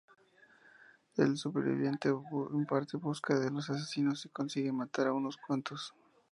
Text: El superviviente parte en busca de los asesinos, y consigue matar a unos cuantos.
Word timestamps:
El 1.15 1.37
superviviente 1.37 2.09
parte 2.67 2.97
en 2.97 3.01
busca 3.03 3.39
de 3.39 3.51
los 3.51 3.69
asesinos, 3.69 4.25
y 4.25 4.29
consigue 4.29 4.71
matar 4.71 5.05
a 5.05 5.13
unos 5.13 5.37
cuantos. 5.37 5.93